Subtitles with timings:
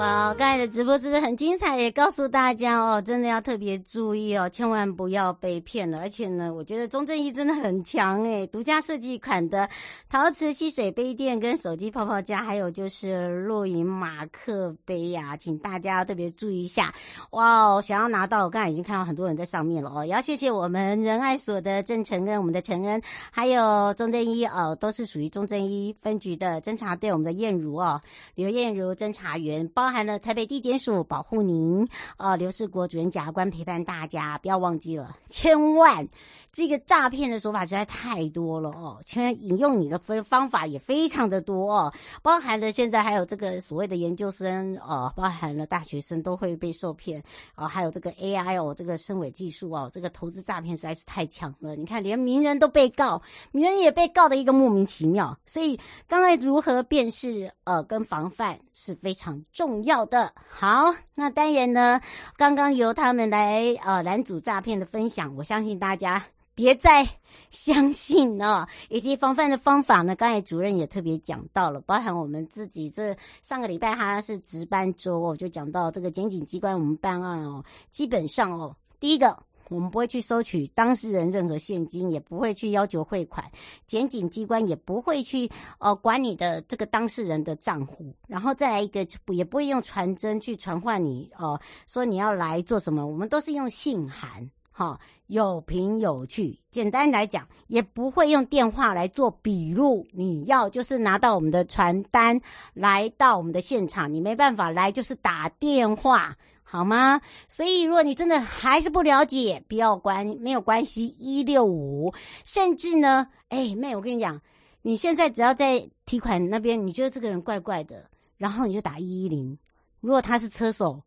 [0.00, 1.76] Well, 刚才的直播是不是很精彩？
[1.76, 5.98] 也告诉大家哦，真的要特别注意哦，千万不要被骗了。
[5.98, 9.68] 而且呢，我觉得钟正一真的很强诶，独家设计款的
[10.08, 16.94] 陶瓷吸水杯垫跟手机泡泡夹，还有就是露营马克杯呀、请大家特别注意一下
[17.30, 17.82] 哇哦！
[17.82, 20.04] 想要拿到，我刚才已经看到很多人在上面了哦。
[20.04, 23.02] 也要谢谢我们仁爱所的郑承恩，我们的承恩，
[23.32, 28.00] 还有钟正一哦，都是属于钟正一分局的侦查队，我们的燕如哦，
[28.36, 30.60] 刘燕如侦查员，包含了台北地。
[30.60, 31.88] 检署保护您
[32.18, 36.06] 啊，刘世国主任检察官陪伴大家，不要忘记了，千万
[36.52, 47.22] 这个诈骗的手法实在太多了哦，千万引用你的方方法也非常的多哦，包含了现在还有这个所谓的研究生哦，包含了大学生都会被受骗
[47.56, 60.09] 哦，还有这个 AI 哦，这个深伪技术哦，这个投资诈骗实在是太强了，你看连名人都被告，名人也被告的一个莫名其妙，所以刚才如何辨识呃跟防范是非常重要的。
[60.10, 60.32] 的。
[60.48, 62.00] 好，那当然呢，
[62.36, 66.22] 刚刚由他们来呃拦阻诈骗的分享，我相信大家
[66.54, 67.08] 别再
[67.48, 79.38] 相信哦，以及防范的方法呢，刚才主任也特别讲到了，包含我们自己这上个礼拜他是值班周哦，就讲到这个检警机关我们办案哦，基本上哦，第一个
[79.70, 83.44] 我们不会去收取当事人任何现金，也不会去要求汇款，
[83.86, 94.50] 检警机关也不会去呃管你的这个当事人的账户，然后再来一个，也不会用传真去传唤你哦、呃，说你要来做什么，我们都是用信函。
[94.72, 96.58] 哈，有凭有据。
[96.70, 100.06] 简单来讲，也不会用电话来做笔录。
[100.10, 102.40] 你要就是拿到我们的传单，
[102.72, 104.10] 来到我们的现场。
[104.10, 106.34] 你没办法来，就是打电话，
[106.70, 107.20] 好吗？
[107.48, 111.08] 所以，如果你真的还是不了解，不要关，没有关系。
[111.18, 112.14] 一六五，
[112.44, 114.40] 甚至呢，哎，妹，我跟你讲，
[114.82, 119.58] 你现在只要在提款那边，你觉得这个人怪怪的，然后你就打一一零。
[120.00, 121.02] 如果他是车手，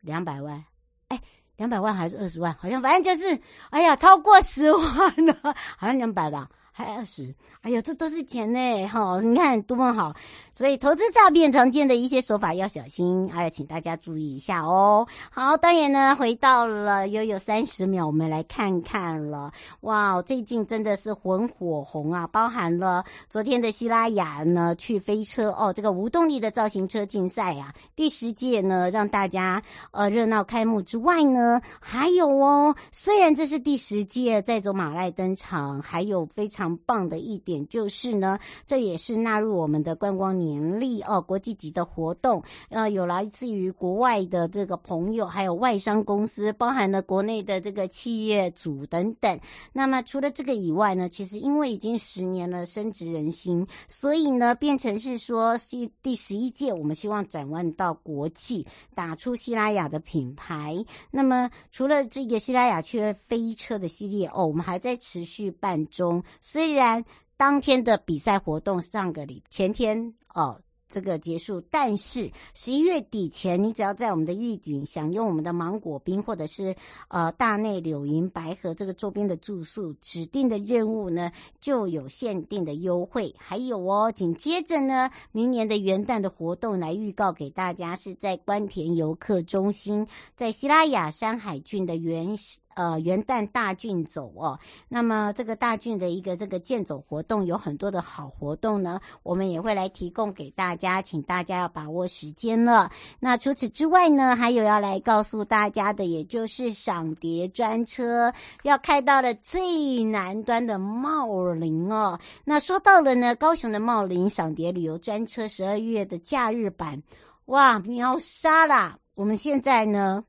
[0.00, 0.64] 两百万，
[1.08, 1.20] 哎。
[1.56, 2.52] 两百万还是二十万？
[2.54, 3.40] 好像反正就是，
[3.70, 4.82] 哎呀，超过十万
[5.24, 5.36] 了，
[5.78, 6.48] 好像两百吧。
[6.76, 9.20] 还二十，哎呀，这都是钱呢，哈！
[9.22, 10.12] 你看多么好，
[10.52, 15.06] 所以投资诈骗常见的一些手法要小心，哎呀，请大家注意一下哦。
[15.30, 29.62] 好，当然呢，回到了又有三十秒，我们来看看了，哇，最近真的是很火红啊，包含了昨天的西拉雅呢去飞车哦，这个无动力的造型车竞赛啊，第十届呢让大家
[29.92, 36.63] 呃热闹开幕之外呢，还有哦，虽然这是第十届载走马濑登场，还有非常。
[36.64, 49.38] 常棒的一点就是呢，这也是纳入我们的观光年历哦，国际级的活动，呃，有来自于国外的这个朋友，还有外商公司，包含了国内的这个企业主等等。
[49.74, 60.82] 那么除了这个以外呢，其实因为已经十年了，深植人心，所以呢，变成是说第第十一届，我们希望展望到国际，打出西拉雅的品牌。
[61.10, 66.22] 那么除了这个西拉雅去飞车的系列哦，我们还在持续办中。
[66.54, 67.04] 虽然
[67.36, 70.56] 当天的比赛活动上个礼前天哦，
[70.86, 76.72] 这个结束，但是十一月底前，你只要在我们的玉井享用我们的芒果冰，或者是
[77.08, 83.34] 呃大内柳营白河这个周边的住宿，指定的任务呢就有限定的优惠。
[83.36, 92.36] 还有哦，紧接着呢，明年的元旦的活动来预告给大家，是在官田游客中心，在西拉雅山海郡的原。
[92.74, 102.90] 呃，元旦大郡走哦，那么这个大郡的一个这个健走活动有很多的好活动呢，我们也会来提供给大家，请大家要把握时间了。
[103.20, 108.32] 那除此之外呢，还有要来告诉大家的，也就是赏蝶专车
[108.62, 112.18] 要开到了最南端的茂林哦。
[112.44, 117.02] 那说到了呢，高雄的茂林赏蝶旅游专车十二月的假日版，
[117.46, 118.98] 哇，秒杀啦！
[119.14, 120.24] 我们现在呢，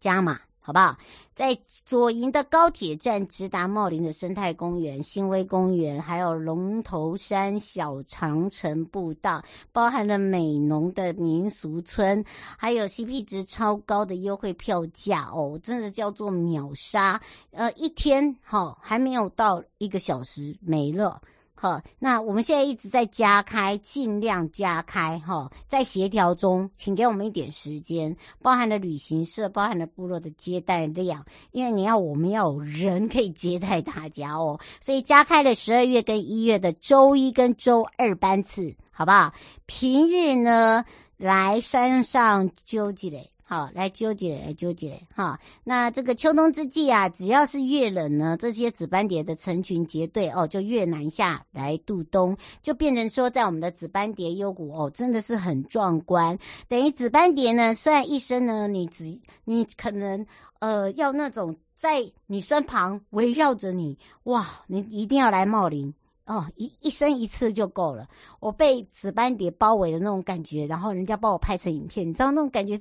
[0.00, 0.47] 加码。
[0.68, 0.94] 好不好？
[1.34, 1.56] 在
[1.86, 9.42] 左营的高铁站直达茂林的生态公园、新威公园，还有龙头山小长城步道，
[9.72, 12.22] 包含了美浓的民俗村，
[12.58, 17.18] 还有 CP 值超高的优惠票价哦，真的叫做秒杀！
[17.52, 21.22] 呃，一天好、还没有到一个小时没了。
[21.60, 39.34] 好，那我们现在一直在加开，尽量加开哈，在协调中，请给我们一点时间，包含了旅行社，包含了部落的接待量，因为你要我们要有人可以接待大家哦，所以加开了十二月跟一月的周一跟周二班次，好不好？
[39.66, 40.84] 平日呢，
[41.16, 43.32] 来山上纠结嘞。
[43.50, 45.40] 好，来纠结，来纠结，哈。
[45.64, 56.38] 那这个秋冬之际啊，只要是越冷呢，这些紫斑蝶的成群结队哦，就越南下来度冬，就变成说，在我们的紫斑蝶幽谷哦，真的是很壮观。
[56.68, 60.26] 等于紫斑蝶呢，虽然一生呢，你只你可能
[60.58, 65.94] 呃要那种在你身旁围绕着你，哇，你一定要来茂林
[66.26, 68.06] 哦，一一生一次就够了。
[68.40, 72.78] 我被紫斑蝶包围的那种感觉，然后人家帮我拍成影片，你知道那种感觉。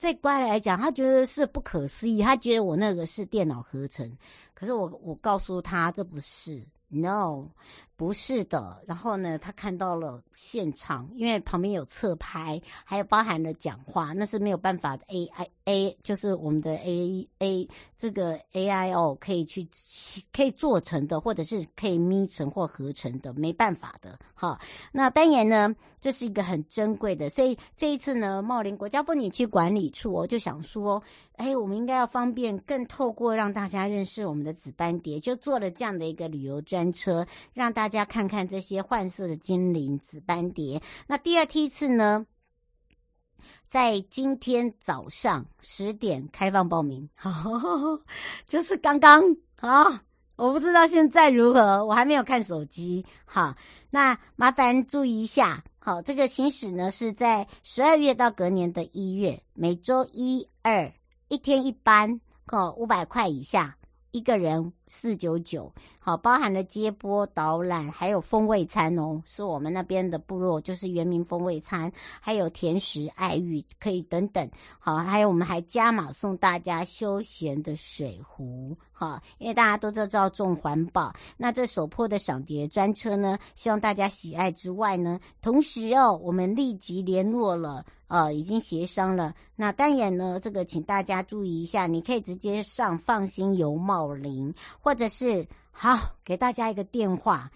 [0.00, 4.10] 在乖来讲，他觉得是不可思议，他觉得我那个是电脑合成，
[4.54, 7.44] 可是我我告诉他这不是，no。
[8.00, 15.04] 不是的，然后呢，他看到了现场，因为旁边有侧拍，还有包含了讲话，那是没有办法的。
[15.08, 19.68] A I A 就是我们的 A A 这个 A I O 可以去
[20.32, 24.18] 可以做成的，或者是可以咪成或合成的，没办法的。
[24.34, 24.58] 好，
[24.92, 31.02] 那当然呢，这是一个很珍贵的，所以这一次呢，茂林国家风景区管理处我就想说，
[31.36, 37.89] 哎，我们应该要方便，更透过让大家认识我们的紫斑蝶，就做了这样的一个旅游专车，让大家。
[37.90, 40.80] 大家看看这些幻色的精灵紫斑蝶。
[41.08, 42.24] 那第二梯次呢，
[43.66, 47.10] 在今天早上十点开放报名，
[48.46, 49.20] 就是刚刚
[49.56, 50.04] 啊，
[50.36, 53.04] 我不知道现在如何，我还没有看手机。
[53.24, 53.56] 好，
[53.90, 55.64] 那麻烦注意一下。
[55.80, 60.92] 好，这个行驶呢是在十二月到隔年的一月，每周一二
[61.26, 62.20] 一天一班。
[62.52, 63.76] 哦，五百块以下。
[64.12, 87.86] 一个人四九九，好，包含了接驳导览，还有风味餐哦，是我们那边的部落，就是原民风味餐，还有甜食爱玉可以等等，好，还有我们还加码送大家休闲的水壶，好，因为大家都知道重环保，那这首破的赏蝶专车呢，希望大家喜爱之外呢，同时哦，我们立即联络了。
[88.10, 89.32] 呃，已经协商了。
[89.54, 97.50] 那当然呢，这个请大家注意一下，你可以直接上放心游茂林，或者是好给大家一个电话，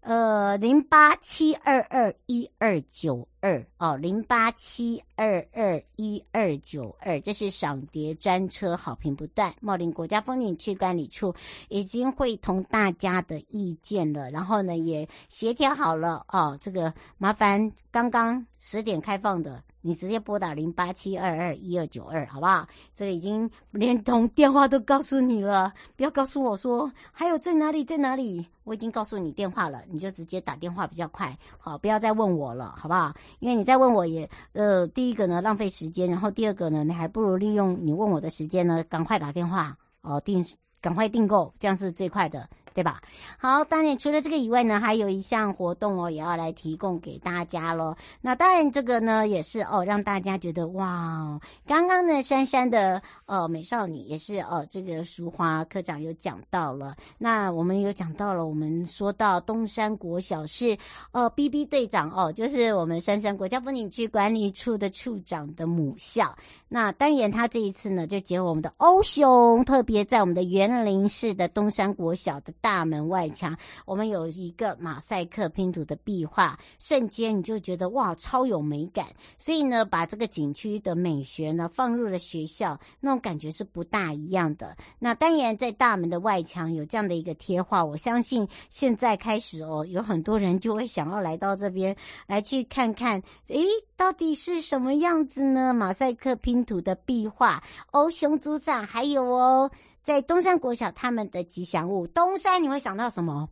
[0.00, 9.54] 呃，零八七二二一二九二哦，零八七二二一二九二，这是赏蝶专车好评不断。
[9.60, 11.34] 茂林国家风景区管理处
[11.68, 16.58] 已经会同大家的意见了，然后呢也协调好了哦。
[16.60, 19.62] 这个麻烦刚刚十点开放的。
[19.86, 22.66] 你直接拨打零八七二二一二九二，好不好？
[22.96, 33.12] 这个已经连同电话都告诉你了，不要告诉我说还有在哪里在哪里，我已经告诉你电话了，你就直接打电话比较快，好，不要再问我了，好不好？
[33.40, 40.42] 因为你再问我也，呃，第一个呢浪费时间，然后第二个呢，你还不如利用你问我的时间呢，赶快打电话哦，订，
[40.80, 42.48] 赶快订购，这样是最快的。
[42.74, 43.00] 对吧？
[43.38, 47.96] 好，当然除了这个以外呢，还有一项活动哦，也要来提供给大家喽。
[48.20, 56.96] 那当然这个呢，也是哦，让大家觉得哇，刚刚呢，珊珊的呃美少女也是哦，这个淑华科长有讲到了。
[57.16, 60.76] 那我们有讲到了，我们说到东山国小是
[61.12, 66.36] 呃 BB 队长哦，就是我们珊珊国家风景区管理处的处长的母校。
[66.68, 73.54] 那当然，他这一次呢，就结合我们的欧兄，特别在我们的园林市的东山国小的大门外墙，
[73.84, 79.08] 我们有一个马赛克拼图的壁画，瞬间你就觉得哇，超有美感。
[79.36, 84.74] 所以呢，把这个景区的美学呢放入了学校，那种感觉是不大一样的。
[84.98, 91.94] 那当然，在大门的外墙有这样的一个贴画，我相信现在开始哦，有很多人就会想要来到这边
[92.26, 93.62] 来去看看，诶，
[93.94, 95.74] 到底是什么样子呢？
[95.74, 96.64] 马赛克拼。
[96.64, 99.70] 图的壁画，欧熊组长，还有哦，
[100.04, 103.48] 在东山国小他们的吉祥物东山，你会想到什么？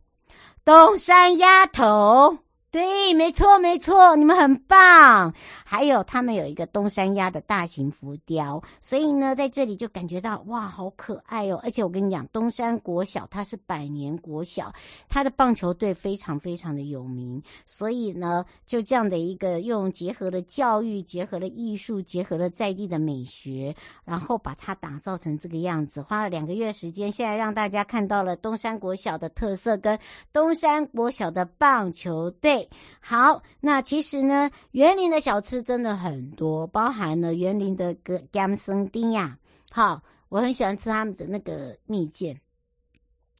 [0.63, 2.37] 东山丫头。
[2.73, 5.31] 对，没错，没错，你们很棒。
[5.63, 11.59] 还有，他们有一个东山鸭的大型浮雕，所以呢，在这里就感觉到哇，好可爱哦！
[11.61, 14.73] 而且我跟你讲，东山国小它是百年国小，
[15.07, 29.99] 它的棒球队非常非常的有名，所以呢，就这样的一个用结合了教育、结合了艺术、结合了在地的美学，然后把它打造成这个样子，花了两个月时间，现在让大家看到了东山国小的特色跟
[30.31, 32.62] 东山国小的棒球队。
[32.99, 39.37] 好，那其实呢，园林的小吃真的很多，包含了园林的个甘生丁呀。
[39.71, 42.37] 好，我很喜欢吃他们的那个蜜饯，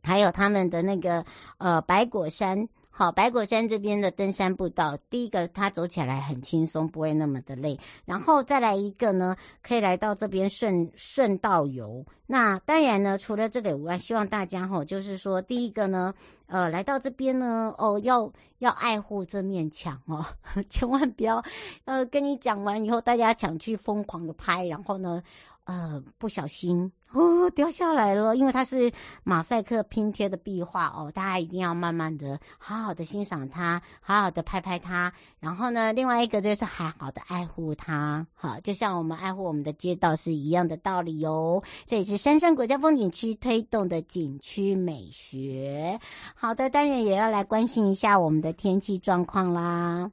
[0.01, 1.25] 还有他们的那个
[1.57, 2.67] 呃白果山。
[2.95, 7.75] 好，白果山这边的登山步道，第一个它走起来很轻松，不会那么的累。
[8.05, 12.05] 然后再来一个呢，可以来到这边顺顺道游。
[12.27, 16.13] 那当然呢，除了这个以外，希望大家哈，就是说第一个呢，
[16.45, 20.23] 呃，来到这边呢，哦，要要爱护这面墙哦，
[20.69, 21.43] 千万不要，
[21.85, 25.23] 呃，跟你讲完以后，大家抢去疯狂的拍，然后呢，
[25.65, 26.91] 呃，不小心。
[27.13, 28.91] 哦，掉下来了，因为它是
[29.23, 35.13] 马赛克拼贴的壁画哦，大家一定要慢慢的、好好的欣赏它，好好的拍拍它。
[35.39, 41.61] 然后呢，另外一个就是好好的爱护它，好，就像我们爱护我们的街道是一样的道理哦。
[41.85, 45.99] 这也是杉山国家风景区推动的景区美学。
[46.33, 50.09] 好的，当然也要来关心一下我们的天气状况啦。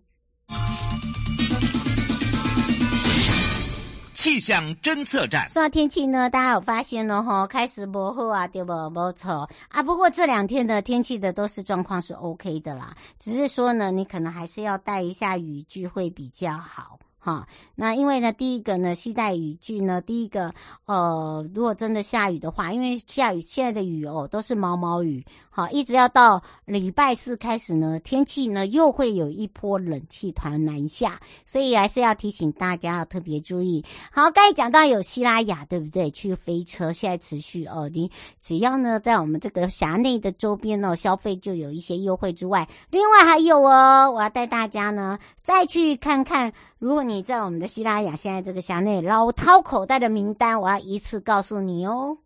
[4.21, 5.49] 气象侦测站。
[5.49, 8.91] 说到天气呢，大家有发现了哈，开始模糊啊，对不？
[8.91, 9.83] 没错啊。
[9.83, 16.99] 不过这两天的天气的都是状况是 OK 的啦，只是说呢，你可能还是要带一下雨具会比较好。
[17.19, 20.53] 哈，那因为呢，第一个呢，携带雨具呢，第一个，
[20.85, 33.85] 呃，如果真的下雨的话，因为下雨现在的雨哦都是毛毛雨，好，一直要到礼拜四开始呢，天气呢又会有一波冷气团南下，所以还是要提醒大家要特别注意。
[34.13, 36.09] 好，刚才讲到有西拉雅，对不对？
[36.13, 38.09] 去飞车现在持续哦，你
[38.41, 46.53] 只要呢在我们这个辖内的周边哦消费就有一些优惠之外，另外还有哦，我要带大家呢再去看看。
[46.79, 52.17] 如果你在我们的西拉雅现在这个辖内老掏口袋的名单，我要一次告诉你哦。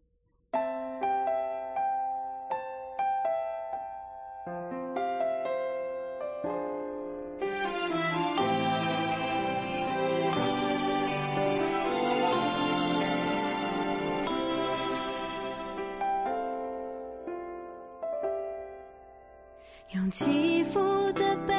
[20.14, 20.80] 起伏
[21.14, 21.52] 的背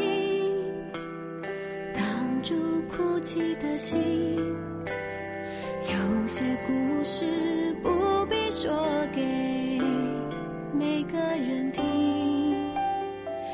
[0.00, 0.52] 影
[1.94, 2.52] 挡住
[2.88, 4.36] 哭泣的心，
[5.86, 8.84] 有些故事不必说
[9.14, 9.80] 给
[10.76, 11.82] 每个人听，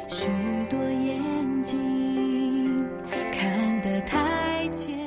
[0.08, 0.24] 许
[0.70, 2.82] 多眼睛
[3.30, 4.98] 看得太浅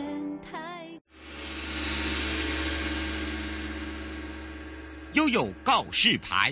[0.44, 0.60] 太。
[5.14, 6.52] 悠悠告示牌。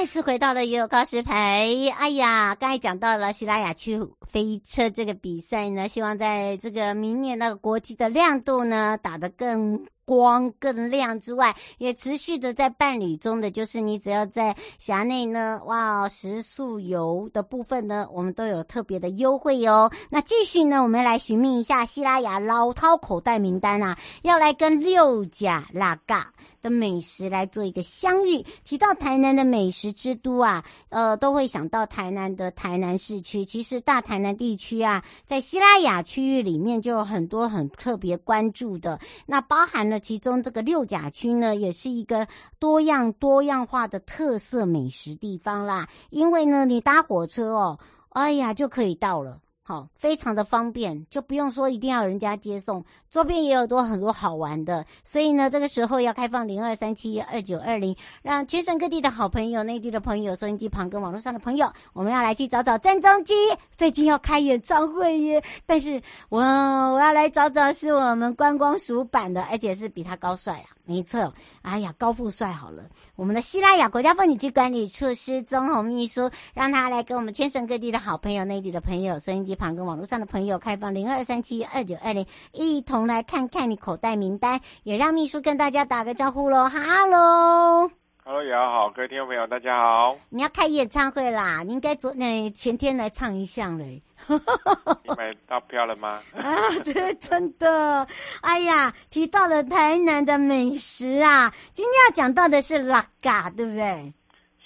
[0.00, 1.66] 再次回到了悠悠告示牌。
[1.98, 9.84] 哎呀，刚才讲到了西拉雅区飞车这个比赛呢，希望在这个明年那个国际的亮度呢，打得更。
[10.06, 19.88] 光更亮之外，也持续的在伴侣中的，就是你只要在辖内呢，哇哦，食宿游的部分呢，我们都有特别的优惠哦。
[20.10, 28.44] 那继续呢，我们来寻觅一下西拉雅老饕口袋名单啊，要来跟六甲拉嘎的美食来做一个相遇。
[28.64, 33.44] 提到台南的美食之都啊，呃，都会想到台南的台南市区。
[33.44, 39.98] 其实大台南地区啊，在西拉雅区域里面就有很多很特别关注的，那包含了。
[40.00, 42.26] 其中这个六甲区呢，也是一个
[42.58, 45.88] 多样多样化的特色美食地方啦。
[46.10, 47.78] 因为呢，你搭火车哦，
[48.10, 49.38] 哎呀就可以到了。
[49.70, 63.32] 好，非常的方便，就不用说一定要人家接送，周边也有多很多好玩的，所以呢，这个时候要开放零二三七二九二零，让全省各地的好朋友、内地的朋友、收音机旁跟网络上的朋友，我们要来去找找郑中基，
[63.76, 65.40] 最近要开演唱会耶！
[65.66, 70.74] 但是我我要来找找是我们观光署版的，而且是比他高帅啊。
[70.84, 72.82] 没错，哎呀，高富帅好了，
[73.14, 82.24] 我们的西拉雅国家风景区管理处失踪红秘书，让他来跟我们全省各地的好朋友、内地的朋友、收音机旁跟网络上的朋友开放零二三七二九二零，
[82.54, 87.90] 一同来看看你口袋名单，也让秘书跟大家打个招呼喽，哈喽。
[88.24, 90.16] Hello，雅好，各位听众朋友，大家好。
[90.30, 94.02] 你要开演唱会啦，你应该昨那前天来唱一下嘞。
[94.28, 96.20] 你买到票了吗？
[96.32, 98.06] 啊，这真的。
[98.40, 104.12] 哎呀，提到了台南的美食啊，今天要讲到的是拉嘎，对不对？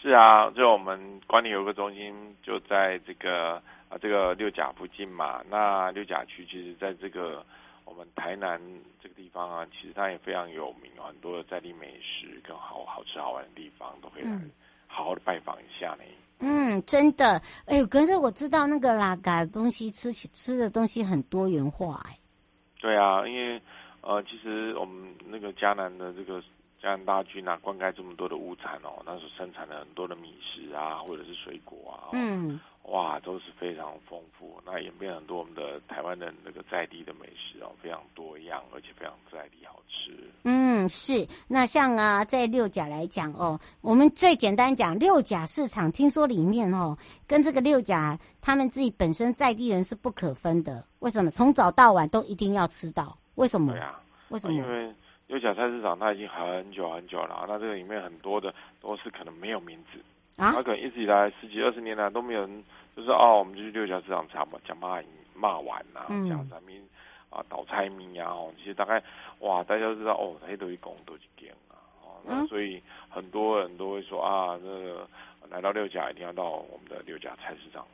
[0.01, 3.63] 是啊，就我们管理游客中心就在这个
[3.95, 5.43] 啊这个六甲附近嘛。
[5.49, 7.45] 那六甲区其实在这个。
[7.87, 8.59] 我们台南
[8.99, 14.41] 这个地方啊，其实它也非常有名，很多的在地美食跟好好吃好玩的地方都可以来
[14.87, 16.05] 好好的拜访一下呢。
[16.39, 22.19] 嗯，真的，哎呦，可是我知道那个拉嘎东西吃起吃的东西很多元化哎。
[22.81, 23.61] 对啊，因为
[24.01, 26.43] 呃，其实我们那个迦南的这个
[26.85, 32.13] 嘉南大军啊，灌溉这么多的物产哦，那时候生产了很多的米食啊，或者是水果啊。
[32.13, 32.61] 嗯。
[32.83, 40.13] 哇，都是非常丰富，那演变很多我们的台湾的那个在地的美食哦，非常多样，而且非常在地好吃。
[40.43, 41.27] 嗯，是。
[41.49, 46.95] 那像啊，在六甲来讲哦，我们最简单讲六甲市场，听说里面哦，
[47.27, 50.85] 跟这个六甲他们自己本身在地人是不可分的。
[50.99, 51.31] 为什么？
[51.31, 53.17] 从早到晚都一定要吃到？
[53.37, 53.73] 为什么？
[53.73, 54.53] 对啊，为什么？
[54.53, 54.95] 因为
[55.27, 59.99] 六甲菜市场它已经很久很久了，那这个里面很多的都是可能没有名字。
[60.37, 62.65] 啊，它可能一直以来十几二十年来都没有人，
[62.97, 65.01] 就是哦，我们就去六甲市场查嘛，讲骂
[65.33, 66.75] 骂完呐，讲咱们
[67.31, 69.03] 啊倒菜名啊，哦，其实大概
[69.39, 75.09] 哇，大家都知道哦，黑都一公都一点啊，哦，那所以很多人都会说啊，那个
[75.49, 77.87] 来到六甲一定要到我们的六甲菜市场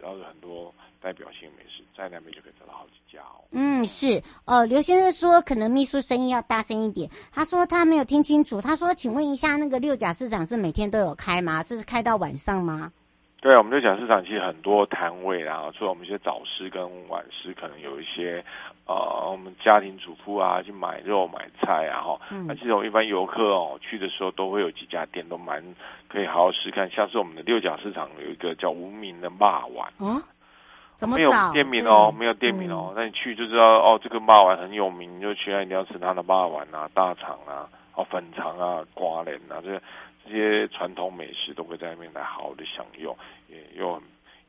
[0.00, 3.44] 然后有很多代表性美食在那边就可以找到好几家哦。
[3.52, 7.08] 嗯，是哦，刘先生说可能秘书声音要大声一点。
[7.32, 8.60] 他说他没有听清楚。
[8.60, 11.62] 他说，请问一下，那个六甲市场是每天都有开吗？
[11.62, 12.92] 是开到晚上吗？
[13.40, 18.42] 对，我们六甲市场其实很多摊位，然后除了我们一些早市跟晚市，可能有一些
[18.86, 22.46] 呃，我们家庭主妇啊去买肉买菜啊，哈、嗯。
[22.46, 25.62] 那其实我们一般游客哦去的时候，都会有几家店都蛮
[26.08, 26.90] 可以好好试看。
[26.90, 29.92] 像是我们的六角市场有一个叫无名的霸碗。
[29.98, 30.22] 嗯
[30.96, 39.82] 怎么没有店名哦，没有店名哦，那、嗯、你去就知道哦，这个肉圆很有名，你就去那一定要吃它的肉圆啊、大肠啊、哦粉肠啊、瓜莲啊，这
[40.24, 43.14] 这些传统美食都会在那边来好好的享用，
[43.48, 44.02] 也又很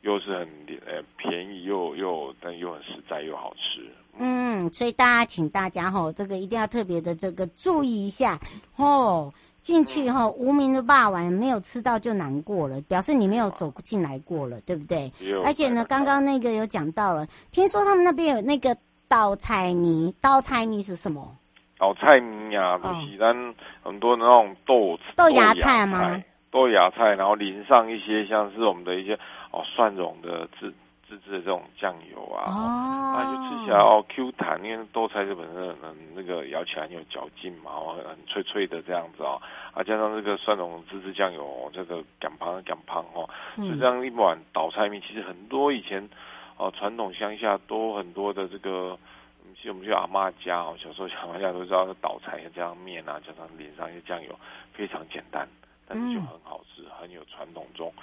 [0.06, 0.48] 又是很
[0.86, 3.82] 呃便宜又又但又很实在又好吃。
[4.18, 8.40] 嗯，所以大家请大家吼、哦，这个一定要特别的这个注意一下
[8.78, 9.34] 哦。
[9.62, 15.12] 进去后，无名的霸王没有吃到就难过了，表示你没有走进来过了，对不对？
[15.44, 21.36] 而且呢，刚刚那个有讲到了，听说他们那边有那个倒菜泥，倒菜泥是什么？
[21.80, 23.36] 倒菜泥呀、啊，就是咱
[23.82, 26.24] 很多那种豆豆芽菜吗？
[26.52, 29.20] 豆芽菜，然后淋上一些像是我们的一些
[29.56, 30.74] 哦蒜蓉的制制
[31.08, 32.58] 自制的这种酱油啊，哦，
[33.16, 39.40] 啊，就吃起来哦 Q 弹，因为豆菜这本身很那个咬起来很有嚼劲嘛，哦，很脆脆的这样子哦，
[39.72, 46.10] 啊，加上这个蒜蓉自制酱油，这个干胖干胖哦，所以这样一碗倒菜面，其实很多以前
[46.58, 48.98] 哦传统乡下都很多的这个，
[49.56, 54.36] 其实我们去阿妈家哦，小时候阿妈家都知道倒菜加上面啊，加上淋上一些酱油，
[54.74, 55.48] 非常简单，
[55.88, 57.94] 但是就很好吃，很有传统中。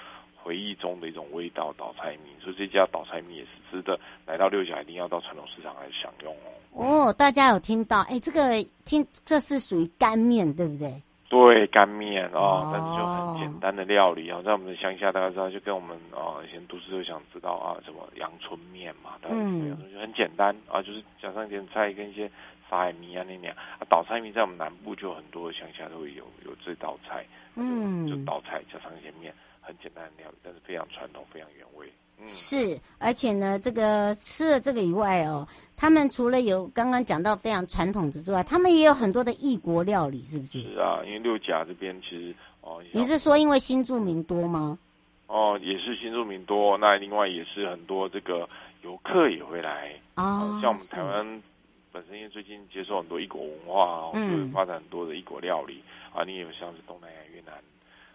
[0.43, 6.51] 回忆中的一种味道，倒菜米，所以这家倒菜米也是值得来到六甲一定要到传统市场来享用哦。
[6.75, 8.01] 哦，大家有听到？
[8.03, 11.01] 哎，这个听这是属于干面，对不对？
[11.29, 22.31] 对，干面哦，哦，但是就很简单的料理啊，在我们的乡下，大家知道，就跟我们啊以前都市都想知道啊，什么阳春面嘛，大家嗯，就很简单啊，就是加上一点菜跟一些
[22.69, 27.25] 沙海米啊那那样啊，倒菜米在我们南部就很多乡下都会有有这道菜，
[27.55, 29.33] 嗯，就倒菜加上一些面。
[29.63, 31.91] 很简单的料理，但是非常传统，非常原味。
[32.19, 40.61] 嗯，是，而且呢，这个吃了这个以外哦，他们除了有刚刚讲到非常传统的之外，他们也有很多的异国料理，是不是？
[40.63, 44.79] 是啊，因为六甲这边其实哦，你是说因为新住民多吗？
[45.29, 48.49] 哦，也是新住民多，那另外也是很多这个
[48.83, 51.43] 游客也会来哦，像我们台湾
[51.91, 55.83] 本身因为最近接受很多异国文化哦，就会发展很多的异国料理
[56.15, 57.55] 啊，你有像是东南亚越南。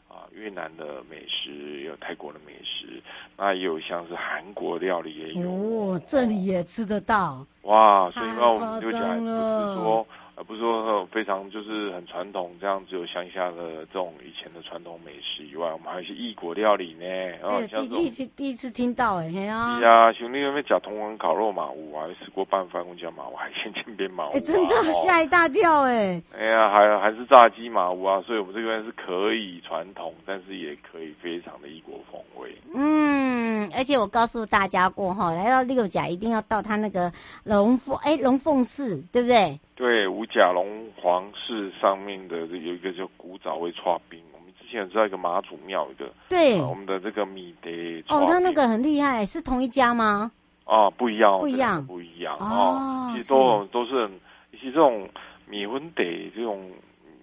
[0.07, 3.01] 啊，越南的美食，有泰国的美食，
[3.37, 8.09] 那也有像是韩国料理也有哦，这里也吃得到哇！
[8.11, 10.07] 所以那我们就讲，就是说。
[10.37, 17.05] 而不是说非常就是很传统这样，只有乡下的这种以前的传统美食以外，我们还有一些异国料理呢。
[17.41, 19.79] 然后像第一次第一次听到哎，是啊。
[19.79, 21.71] 是啊，兄弟有没有讲铜文烤肉嘛？
[21.71, 24.29] 我还吃过拌饭，我讲嘛，我海鲜煎饼嘛。
[24.31, 26.21] 哎，真的吓一大跳哎。
[26.37, 32.55] 哎呀，还还是炸鸡嘛，我啊，所以我们这边是可以传统，但是也可以非常的异国风味。
[32.75, 37.11] 嗯，而且我告诉大家过哈，来到六甲一定要到他那个
[37.43, 39.59] 龙凤哎龙凤寺，对不对？
[39.75, 47.69] 对，五甲龙皇室上面的有一个叫古早味剉冰，我们之前有知道一个马祖庙一个，对、呃，我们的这个米德
[48.09, 50.31] 哦，他那个很厉害，是同一家吗？
[50.65, 53.67] 啊，不一样，不一样，不一样哦，其实都是。
[53.67, 54.19] 都是很，
[54.51, 55.07] 其实这种
[55.47, 56.03] 米粉德
[56.35, 56.69] 这种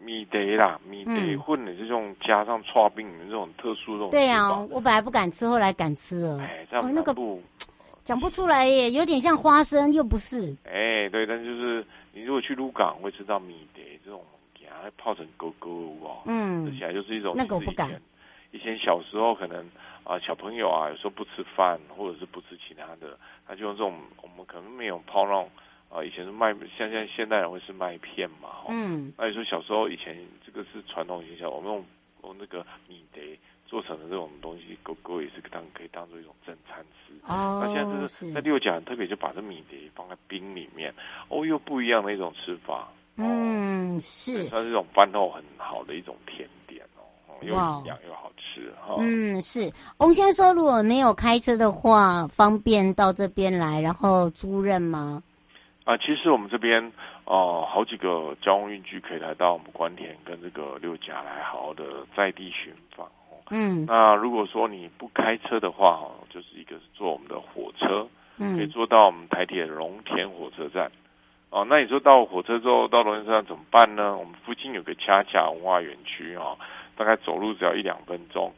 [0.03, 1.13] 米德啦，米德
[1.43, 7.43] 混的这种加上剉冰这种特殊这种，对啊，我本来不敢吃，后来敢吃了，哎，这样那个不
[8.03, 11.85] 讲不出来耶，有点像花生，又不是，哎，对，但就是。
[12.15, 14.25] 你如果去鹿港会吃到米德这种，
[14.55, 18.01] 给它泡成勾勾哦，嗯，吃起来就是一种那个我不敢。
[18.53, 19.67] 以前小时候可能
[20.05, 25.51] 啊、呃、小朋友啊有时候不吃饭或者是不吃其他的，他就用这种我们可能没有泡那种
[25.89, 31.85] 啊、呃、以前是麦像现在现代人会是麦片嘛，嗯，那你说小时候以前这个是传统现象，我们用
[32.23, 33.21] 用那个米德。
[33.75, 37.13] 做成的这种东西，狗狗也是当可以当做一种正餐吃。
[37.27, 40.95] 哦，那现在就是在六甲很特别，就把这米碟放在冰里面，
[41.29, 42.87] 哦，又不一样的一种吃法。
[43.17, 48.95] 嗯，是，它是一种饭后很好的一种甜点哦，又营养又好吃哈。
[49.01, 49.73] 嗯，是。
[49.99, 55.21] 翁先生说，如果没有开车的话，方便到这边来，然后租任吗？
[55.85, 56.81] 啊，其实我们这边
[57.25, 63.11] 哦、呃，好几个交通运具可以来到我们关田跟这个六甲来好好的在地寻访。
[63.57, 68.05] 嗯，那如果说你不开车的话，哈，就是一个是坐我们的火车，
[68.37, 70.91] 嗯，可以坐到我们台铁龙田火车站，
[71.51, 74.17] 哦，那你说到火车之后到龙田站怎么办呢？
[74.17, 76.59] 我们附近有个恰恰文化园区，哦，
[76.97, 78.53] 大概走路只要一两分钟，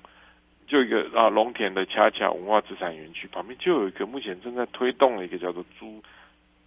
[0.67, 6.03] 就一个啊龙田的恰恰文化资产园区旁边就有一个目前正在推动的一个叫做租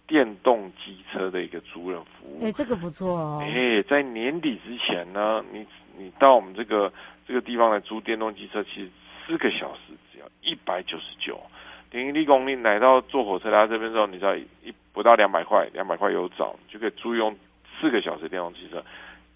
[0.06, 5.66] 电动机车的一个租赁服务，哎，这个不错哦，哎，在年底之前呢，你
[5.98, 6.92] 你到我们这个。
[7.30, 8.90] 这个地方来租电动机车，其实
[9.24, 11.40] 四个小时只要一百九十九，
[11.88, 17.32] 等于立功你来到坐火车来到这边的时候，你知道一不到两百块，两百块有找就可以租用
[17.80, 18.84] 四个小时电动机车。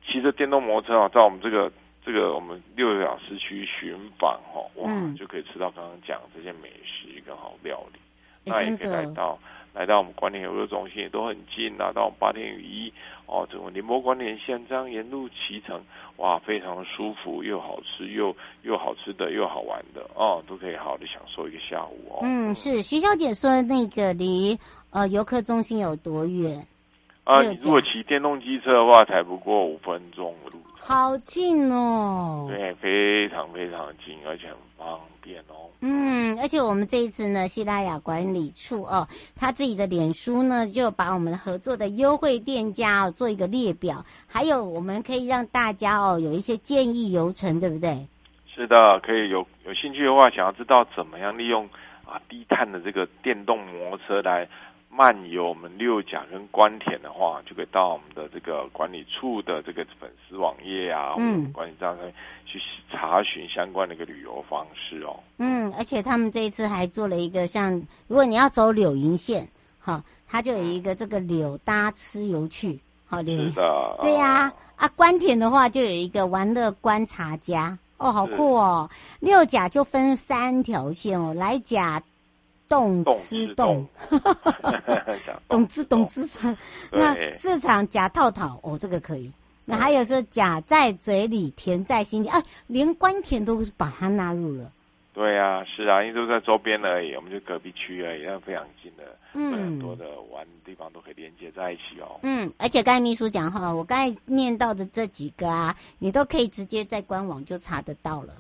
[0.04, 1.70] 骑着电动摩托车啊，在我们这个
[2.04, 8.00] 这个我们六甲市区寻访哈，哇，就可以吃到刚刚讲这些美食跟好料理，
[8.44, 9.38] 那也可以来到。
[9.74, 12.92] 来到我们观莲游乐中心也都很近啊，到我们八天雨衣
[13.26, 15.82] 哦，这种宁波关联线这样沿路骑乘，
[16.16, 22.20] 哇，非常舒服，又好吃又又好吃的又好玩的哦，都可以好好的享受一个下午哦。
[22.22, 24.56] 嗯，是徐小姐说那个离
[24.90, 26.64] 呃游客中心有多远？
[27.24, 30.58] 啊，你如果骑电动机车的话，才不过五分钟的路。
[30.78, 32.46] 好近哦。
[32.50, 35.70] 对，非常非常近，而且很方便哦。
[35.80, 48.06] 嗯，而且我们这一次呢，西拉雅管理处哦，他自己的脸书呢，就把我们合作的优惠店家哦做一个列表，还有我们可以让大家哦有一些建议流程，对不对？
[48.54, 51.64] 是的，可以有有兴趣的话，想要知道怎么样利用
[52.04, 54.46] 啊啊低碳的这个电动摩托车来
[54.96, 62.07] 漫游我们六甲跟关田的话，就可以到我们的这个管理处的这个粉丝网页啊，嗯，管理站上
[62.46, 62.61] 去
[62.92, 65.18] 查询相关的一个旅游方式哦。
[65.38, 67.74] 嗯，而且他们这一次还做了一个像，
[68.07, 69.48] 如果你要走柳营线，
[69.80, 73.52] 哈，它就有一个这个柳搭吃游去，好，柳营，
[74.00, 77.76] 对呀，啊，关田的话就有一个玩乐观察家。
[77.96, 78.90] 哦，好酷哦！
[79.20, 82.02] 六甲就分三条线哦，来甲
[82.68, 83.87] 冻吃冻，
[85.48, 86.57] 冻吃懂 吃酸。
[86.90, 89.33] 那市场假套套哦，这个可以。
[89.64, 94.70] 那还有说假在嘴里，甜在心里，啊，连官田都把它纳入了。
[95.14, 102.18] 对啊，是啊，因为都在周边而已，我们就隔壁区而已，那非常近的，嗯，很多的玩的地方都可以连接在一起哦。
[102.24, 108.35] 嗯，而且刚才秘书讲哈，我刚才念到的这几个啊，你都可以直接在官网就查得到了，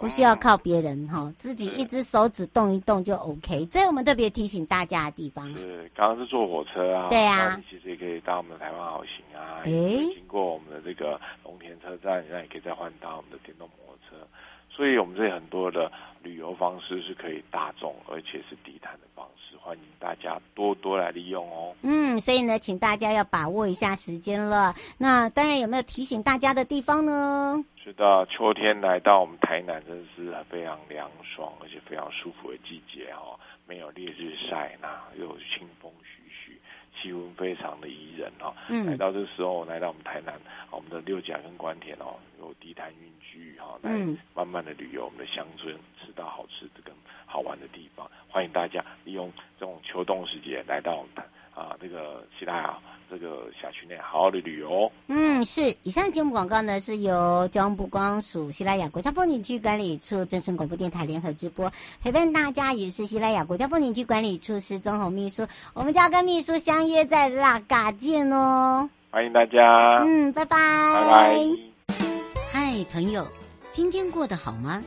[0.00, 3.64] 不需要靠别人哈，自己一只手指动一动就 OK。
[3.66, 5.52] 这是我们特别提醒大家的地方。
[5.54, 9.70] 是，刚刚是坐火车啊，对啊，你其实也可以到我们的台湾好行啊，哎，
[10.14, 14.26] 经过我们的这个龙田车站，那也可以再换到我们的电动摩托车。
[14.70, 15.90] 所以，我们这里很多的
[16.22, 21.74] 旅游方式是可以大众，而且是低碳的方式，欢迎大家多多来利用哦。
[21.82, 24.74] 嗯，所以呢，请大家要把握一下时间了。
[24.98, 27.64] 那当然，有没有提醒大家的地方呢？
[27.82, 33.38] 是的，秋天来到我们台南，真的是非常凉爽，而且非常舒服的季节哦。
[33.68, 36.15] 没有烈日晒，那又有清风徐
[37.00, 38.54] 徐，气温非常的宜人哦。
[38.68, 40.34] 嗯，来到这个时候，来到我们台南，
[40.70, 43.12] 我们的六甲跟关田哦，有低碳运。
[43.28, 43.90] 居哈，来，
[44.34, 46.94] 慢慢的旅游我们的乡村，吃到好吃的跟
[47.26, 49.30] 好玩的地方，欢迎大家利用
[49.60, 51.10] 这种秋冬时节来到我们
[51.56, 52.76] 啊这个西拉雅
[53.08, 54.92] 这个辖区内好好的旅游。
[55.06, 55.74] 嗯，是。
[55.84, 68.88] 以上节目广告呢是由交通部观光署西拉雅国家风景区管理处、正声广播电台联合直播，陪伴大家也是西拉雅国家风景区管理处施宗泓秘书，我们就要跟秘书相约在拉嘎见哦。
[69.10, 70.04] 欢迎大家。
[70.04, 70.58] 嗯，拜拜。
[70.94, 71.96] 拜拜。
[72.52, 73.26] 嗨，朋友。
[73.70, 74.82] 今天过得好吗？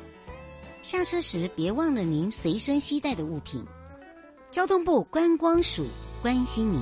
[0.82, 3.66] 下车时别忘了您随身携带的物品。
[4.52, 5.86] 交通部观光署
[6.22, 6.82] 关心您。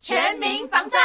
[0.00, 0.98] 全民防诈，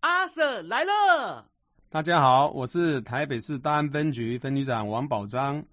[0.00, 1.46] 阿 Sir 来了。
[1.88, 5.64] 大家好，我是台北市大安分局分局长王宝章。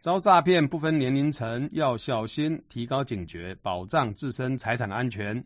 [0.00, 5.44] 遭诈骗不分年龄层，要小心，提高警觉，保障自身财产安全。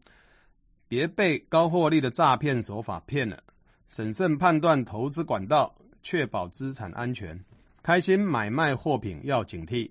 [0.87, 3.43] 别被高获利的诈骗手法骗了，
[3.89, 7.45] 审慎判断投资管道，确保资产安全。
[7.83, 9.91] 开心买卖货品要警惕，